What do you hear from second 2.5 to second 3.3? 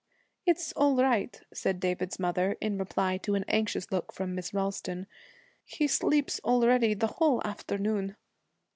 in reply